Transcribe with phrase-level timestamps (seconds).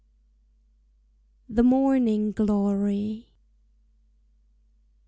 [1.47, 3.27] THE MORNING GLORY.